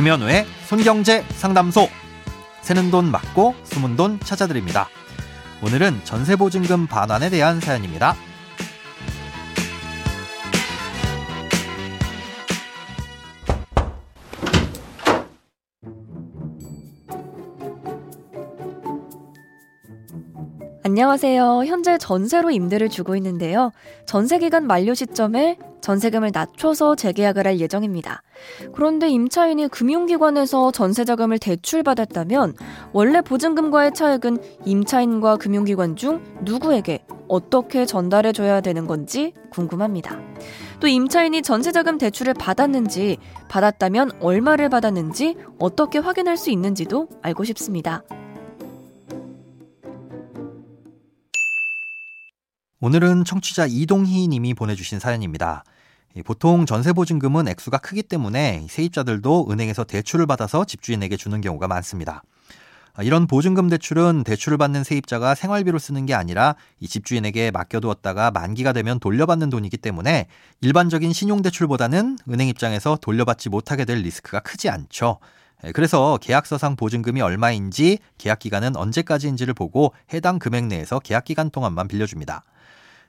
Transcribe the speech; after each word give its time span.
김현우의 0.00 0.46
손경제 0.66 1.20
상담소. 1.32 1.86
새는 2.62 2.90
돈 2.90 3.10
맞고 3.10 3.54
숨은 3.64 3.96
돈 3.96 4.18
찾아드립니다. 4.20 4.88
오늘은 5.62 6.00
전세보증금 6.04 6.86
반환에 6.86 7.28
대한 7.28 7.60
사연입니다. 7.60 8.14
안녕하세요. 20.82 21.64
현재 21.66 21.98
전세로 21.98 22.50
임대를 22.50 22.88
주고 22.88 23.16
있는데요. 23.16 23.70
전세 24.06 24.38
기간 24.38 24.66
만료 24.66 24.94
시점에 24.94 25.58
전세금을 25.80 26.30
낮춰서 26.32 26.94
재계약을 26.94 27.46
할 27.46 27.60
예정입니다. 27.60 28.22
그런데 28.72 29.08
임차인이 29.08 29.68
금융기관에서 29.68 30.70
전세자금을 30.70 31.38
대출받았다면 31.38 32.54
원래 32.92 33.20
보증금과의 33.20 33.92
차액은 33.94 34.38
임차인과 34.64 35.36
금융기관 35.36 35.96
중 35.96 36.22
누구에게 36.42 37.04
어떻게 37.28 37.86
전달해 37.86 38.32
줘야 38.32 38.60
되는 38.60 38.86
건지 38.86 39.32
궁금합니다. 39.50 40.18
또 40.80 40.88
임차인이 40.88 41.42
전세자금 41.42 41.98
대출을 41.98 42.34
받았는지, 42.34 43.18
받았다면 43.48 44.12
얼마를 44.20 44.68
받았는지 44.68 45.36
어떻게 45.58 45.98
확인할 45.98 46.36
수 46.36 46.50
있는지도 46.50 47.08
알고 47.22 47.44
싶습니다. 47.44 48.02
오늘은 52.82 53.26
청취자 53.26 53.66
이동희 53.66 54.26
님이 54.28 54.54
보내주신 54.54 55.00
사연입니다. 55.00 55.64
보통 56.24 56.64
전세보증금은 56.64 57.46
액수가 57.48 57.76
크기 57.76 58.02
때문에 58.02 58.66
세입자들도 58.70 59.48
은행에서 59.50 59.84
대출을 59.84 60.26
받아서 60.26 60.64
집주인에게 60.64 61.18
주는 61.18 61.42
경우가 61.42 61.68
많습니다. 61.68 62.22
이런 63.02 63.26
보증금 63.26 63.68
대출은 63.68 64.24
대출을 64.24 64.56
받는 64.56 64.84
세입자가 64.84 65.34
생활비로 65.34 65.78
쓰는 65.78 66.06
게 66.06 66.14
아니라 66.14 66.56
이 66.80 66.88
집주인에게 66.88 67.50
맡겨두었다가 67.50 68.30
만기가 68.30 68.72
되면 68.72 68.98
돌려받는 68.98 69.50
돈이기 69.50 69.76
때문에 69.76 70.26
일반적인 70.62 71.12
신용대출보다는 71.12 72.18
은행 72.30 72.48
입장에서 72.48 72.96
돌려받지 72.96 73.50
못하게 73.50 73.84
될 73.84 73.98
리스크가 73.98 74.40
크지 74.40 74.70
않죠. 74.70 75.18
그래서 75.74 76.18
계약서상 76.22 76.76
보증금이 76.76 77.20
얼마인지 77.20 77.98
계약 78.16 78.38
기간은 78.38 78.74
언제까지인지를 78.74 79.52
보고 79.52 79.92
해당 80.14 80.38
금액 80.38 80.64
내에서 80.64 80.98
계약 80.98 81.24
기간 81.24 81.50
동안만 81.50 81.86
빌려줍니다. 81.86 82.42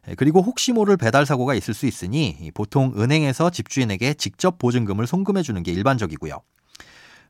예, 0.07 0.15
그리고 0.15 0.41
혹시 0.41 0.71
모를 0.71 0.97
배달 0.97 1.25
사고가 1.25 1.53
있을 1.53 1.73
수 1.73 1.85
있으니 1.85 2.51
보통 2.53 2.93
은행에서 2.97 3.49
집주인에게 3.49 4.15
직접 4.15 4.57
보증금을 4.57 5.07
송금해 5.07 5.43
주는 5.43 5.61
게 5.63 5.71
일반적이고요. 5.71 6.39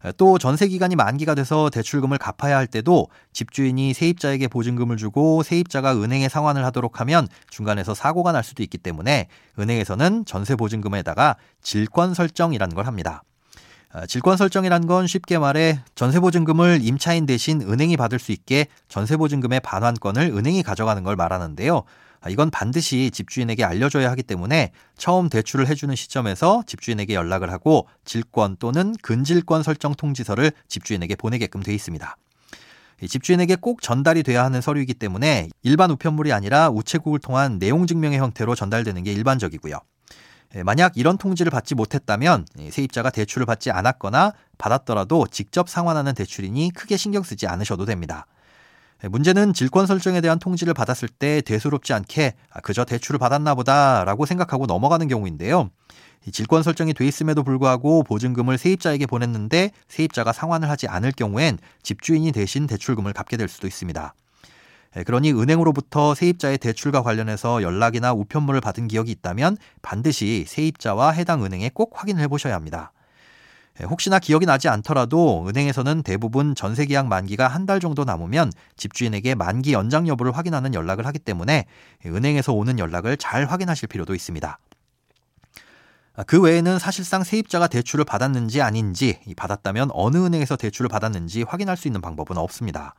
예, 0.06 0.14
또 0.18 0.38
전세 0.38 0.68
기간이 0.68 0.96
만기가 0.96 1.36
돼서 1.36 1.70
대출금을 1.70 2.18
갚아야 2.18 2.58
할 2.58 2.68
때도 2.68 3.10
집주인이 3.34 3.94
세입자에게 3.94 4.48
보증금을 4.48 4.98
주고 4.98 5.44
세입자가 5.44 5.96
은행에 5.96 6.30
상환을 6.30 6.64
하도록 6.66 7.00
하면 7.02 7.28
중간에서 7.50 7.94
사고가 7.94 8.32
날 8.32 8.44
수도 8.44 8.64
있기 8.64 8.78
때문에 8.78 9.28
은행에서는 9.60 10.26
전세 10.26 10.56
보증금에다가 10.56 11.36
질권 11.62 12.14
설정이라는 12.14 12.76
걸 12.76 12.88
합니다. 12.88 13.24
아, 13.94 14.06
질권 14.06 14.38
설정이란 14.38 14.88
건 14.88 15.06
쉽게 15.06 15.38
말해 15.38 15.80
전세보증금을 15.96 16.80
임차인 16.82 17.26
대신 17.26 17.62
은행이 17.62 17.98
받을 17.98 18.20
수 18.20 18.32
있게 18.32 18.68
전세보증금의 18.88 19.60
반환권을 19.60 20.32
은행이 20.34 20.64
가져가는 20.64 21.04
걸 21.04 21.18
말하는데요. 21.18 21.84
아, 22.22 22.30
이건 22.30 22.52
반드시 22.52 23.12
집주인에게 23.12 23.66
알려줘야 23.66 24.10
하기 24.12 24.24
때문에 24.24 24.72
처음 24.98 25.28
대출을 25.28 25.68
해주는 25.68 25.94
시점에서 25.94 26.64
집주인에게 26.68 27.16
연락을 27.16 27.52
하고 27.52 27.88
질권 28.06 28.56
또는 28.60 28.96
근질권 29.02 29.64
설정 29.64 29.94
통지서를 29.94 30.52
집주인에게 30.68 31.16
보내게끔 31.16 31.62
돼 31.62 31.74
있습니다. 31.74 32.16
집주인에게 33.08 33.56
꼭 33.56 33.82
전달이 33.82 34.24
돼야 34.24 34.46
하는 34.46 34.62
서류이기 34.62 34.94
때문에 34.94 35.50
일반 35.64 35.90
우편물이 35.92 36.32
아니라 36.32 36.70
우체국을 36.70 37.20
통한 37.20 37.58
내용 37.58 37.88
증명의 37.88 38.20
형태로 38.20 38.54
전달되는 38.54 39.04
게 39.04 39.12
일반적이고요. 39.12 39.80
예, 40.56 40.64
만약 40.64 40.98
이런 40.98 41.18
통지를 41.18 41.50
받지 41.50 41.76
못했다면 41.76 42.46
세입자가 42.70 43.10
대출을 43.10 43.46
받지 43.46 43.72
않았거나 43.72 44.34
받았더라도 44.58 45.28
직접 45.28 45.70
상환하는 45.70 46.14
대출이니 46.14 46.72
크게 46.74 46.98
신경 46.98 47.24
쓰지 47.24 47.48
않으셔도 47.48 47.86
됩니다. 47.86 48.26
예, 49.04 49.08
문제는 49.08 49.54
질권 49.54 49.88
설정에 49.88 50.22
대한 50.22 50.40
통지를 50.40 50.74
받았을 50.74 51.08
때 51.08 51.42
대수롭지 51.42 51.94
않게 51.94 52.34
아, 52.52 52.60
그저 52.62 52.84
대출을 52.84 53.18
받았나 53.20 53.56
보다라고 53.56 54.26
생각하고 54.26 54.66
넘어가는 54.66 55.08
경우인데요. 55.08 55.70
질권 56.32 56.62
설정이 56.62 56.94
돼 56.94 57.08
있음에도 57.08 57.44
불구하고 57.44 58.04
보증금을 58.04 58.60
세입자에게 58.60 59.08
보냈는데 59.08 59.72
세입자가 59.88 60.34
상환을 60.34 60.70
하지 60.70 60.88
않을 60.88 61.14
경우엔 61.14 61.58
집주인이 61.82 62.32
대신 62.32 62.68
대출금을 62.68 63.14
갚게 63.14 63.38
될 63.38 63.48
수도 63.48 63.66
있습니다. 63.66 64.14
예, 64.98 65.04
그러니 65.04 65.32
은행으로부터 65.32 66.16
세입자의 66.16 66.58
대출과 66.58 67.02
관련해서 67.02 67.62
연락이나 67.62 68.14
우편물을 68.14 68.60
받은 68.60 68.88
기억이 68.88 69.12
있다면 69.12 69.58
반드시 69.82 70.46
세입자와 70.48 71.12
해당 71.12 71.46
은행에 71.46 71.72
꼭 71.74 71.94
확인을 71.96 72.22
해보셔야 72.24 72.54
합니다. 72.56 72.92
예, 73.80 73.86
혹시나 73.86 74.20
기억이 74.20 74.46
나지 74.46 74.68
않더라도 74.68 75.46
은행에서는 75.48 76.04
대부분 76.04 76.56
전세 76.56 76.86
계약 76.86 77.08
만기가 77.08 77.48
한 77.48 77.66
달 77.66 77.80
정도 77.80 78.04
남으면 78.04 78.52
집주인에게 78.76 79.36
만기 79.36 79.72
연장 79.72 80.08
여부를 80.08 80.36
확인하는 80.36 80.74
연락을 80.74 81.06
하기 81.06 81.20
때문에 81.20 81.68
은행에서 82.06 82.52
오는 82.52 82.80
연락을 82.80 83.16
잘 83.16 83.46
확인하실 83.46 83.88
필요도 83.88 84.14
있습니다. 84.14 84.60
아, 86.16 86.24
그 86.24 86.42
외에는 86.42 86.80
사실상 86.80 87.24
세입자가 87.24 87.68
대출을 87.68 88.04
받았는지 88.04 88.62
아닌지 88.62 89.20
받았다면 89.38 89.92
어느 89.94 90.18
은행에서 90.18 90.58
대출을 90.58 90.90
받았는지 90.90 91.44
확인할 91.44 91.78
수 91.78 91.88
있는 91.88 92.02
방법은 92.02 92.38
없습니다. 92.38 92.96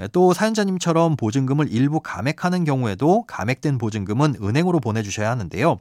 예, 0.00 0.08
또 0.08 0.32
사연자님처럼 0.32 1.16
보증금을 1.16 1.72
일부 1.72 2.00
감액하는 2.00 2.64
경우에도 2.64 3.24
감액된 3.26 3.78
보증금은 3.78 4.36
은행으로 4.42 4.80
보내주셔야 4.80 5.30
하는데요. 5.30 5.80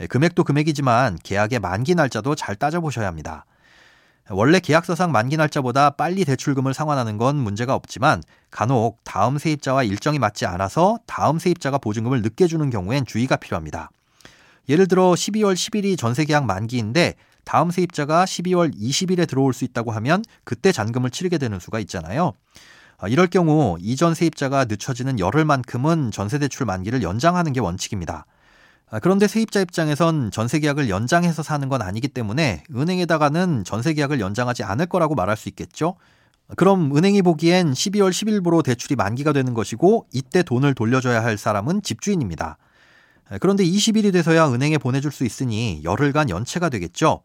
예, 0.00 0.06
금액도 0.06 0.44
금액이지만 0.44 1.18
계약의 1.22 1.60
만기 1.60 1.94
날짜도 1.94 2.34
잘 2.34 2.56
따져보셔야 2.56 3.06
합니다. 3.06 3.46
원래 4.30 4.60
계약서상 4.60 5.10
만기 5.10 5.38
날짜보다 5.38 5.90
빨리 5.90 6.26
대출금을 6.26 6.74
상환하는 6.74 7.16
건 7.16 7.36
문제가 7.36 7.74
없지만 7.74 8.22
간혹 8.50 8.98
다음 9.02 9.38
세입자와 9.38 9.84
일정이 9.84 10.18
맞지 10.18 10.44
않아서 10.44 10.98
다음 11.06 11.38
세입자가 11.38 11.78
보증금을 11.78 12.20
늦게 12.20 12.46
주는 12.46 12.68
경우엔 12.68 13.06
주의가 13.06 13.36
필요합니다. 13.36 13.90
예를 14.68 14.86
들어 14.86 15.12
12월 15.12 15.54
10일이 15.54 15.96
전세 15.96 16.26
계약 16.26 16.44
만기인데 16.44 17.14
다음 17.44 17.70
세입자가 17.70 18.26
12월 18.26 18.78
20일에 18.78 19.26
들어올 19.26 19.54
수 19.54 19.64
있다고 19.64 19.92
하면 19.92 20.22
그때 20.44 20.72
잔금을 20.72 21.08
치르게 21.08 21.38
되는 21.38 21.58
수가 21.58 21.80
있잖아요. 21.80 22.34
아, 23.00 23.06
이럴 23.06 23.28
경우 23.28 23.76
이전 23.80 24.14
세입자가 24.14 24.64
늦춰지는 24.64 25.20
열흘만큼은 25.20 26.10
전세대출 26.10 26.66
만기를 26.66 27.02
연장하는 27.02 27.52
게 27.52 27.60
원칙입니다. 27.60 28.26
아, 28.90 28.98
그런데 28.98 29.28
세입자 29.28 29.60
입장에선 29.60 30.32
전세 30.32 30.58
계약을 30.58 30.88
연장해서 30.88 31.44
사는 31.44 31.68
건 31.68 31.80
아니기 31.80 32.08
때문에 32.08 32.64
은행에다가는 32.74 33.62
전세 33.64 33.94
계약을 33.94 34.18
연장하지 34.18 34.64
않을 34.64 34.86
거라고 34.86 35.14
말할 35.14 35.36
수 35.36 35.48
있겠죠. 35.48 35.94
그럼 36.56 36.96
은행이 36.96 37.22
보기엔 37.22 37.72
12월 37.72 38.10
10일부로 38.10 38.64
대출이 38.64 38.96
만기가 38.96 39.32
되는 39.32 39.54
것이고 39.54 40.06
이때 40.12 40.42
돈을 40.42 40.74
돌려줘야 40.74 41.22
할 41.22 41.38
사람은 41.38 41.82
집주인입니다. 41.82 42.56
그런데 43.40 43.62
20일이 43.62 44.12
돼서야 44.12 44.48
은행에 44.48 44.78
보내줄 44.78 45.12
수 45.12 45.24
있으니 45.24 45.82
열흘간 45.84 46.30
연체가 46.30 46.68
되겠죠. 46.70 47.20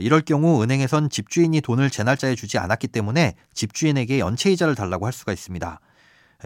이럴 0.00 0.20
경우 0.20 0.62
은행에선 0.62 1.10
집주인이 1.10 1.60
돈을 1.60 1.90
제 1.90 2.02
날짜에 2.02 2.34
주지 2.34 2.58
않았기 2.58 2.88
때문에 2.88 3.34
집주인에게 3.54 4.18
연체이자를 4.18 4.74
달라고 4.74 5.06
할 5.06 5.12
수가 5.12 5.32
있습니다. 5.32 5.80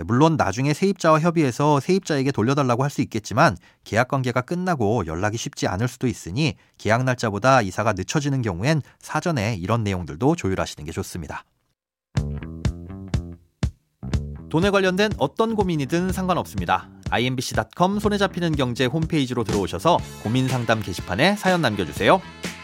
물론 0.05 0.37
나중에 0.37 0.73
세입자와 0.73 1.21
협의해서 1.21 1.81
세입자에게 1.81 2.31
돌려달라고 2.33 2.85
할 2.85 2.91
수 2.91 3.01
있겠지만 3.03 3.57
계약 3.85 4.09
관계가 4.09 4.43
끝나고 4.43 5.07
연락이 5.07 5.37
쉽지 5.37 5.67
않을 5.69 5.89
수도 5.89 6.07
있으니 6.07 6.55
계약 6.79 7.05
날짜보다 7.05 7.63
이사가 7.63 7.93
늦춰지는 7.93 8.43
경우엔 8.43 8.83
사전에 8.99 9.57
이런 9.57 9.85
내용들도 9.85 10.37
조율하시는 10.37 10.85
게 10.85 10.93
좋습니다. 10.93 11.45
돈에 14.51 14.71
관련된 14.71 15.13
어떤 15.19 15.55
고민이든 15.55 16.11
상관없습니다. 16.11 16.89
imbc.com 17.11 18.01
손에 18.01 18.19
잡히는 18.19 18.57
경제 18.57 18.87
홈페이지로 18.87 19.45
들어오셔서 19.45 19.99
고민 20.25 20.49
상담 20.49 20.83
게시판에 20.83 21.37
사연 21.37 21.63
남겨주세요. 21.63 22.21